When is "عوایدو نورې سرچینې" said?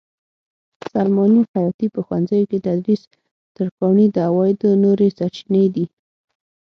4.29-5.65